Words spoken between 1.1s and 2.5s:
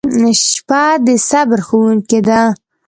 صبر ښوونکې ده.